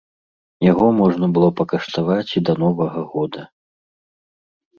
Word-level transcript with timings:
Яго 0.71 0.87
можна 1.01 1.25
было 1.35 1.49
пакаштаваць 1.59 2.33
і 2.41 2.43
да 2.49 2.53
новага 2.63 2.99
года. 3.13 3.41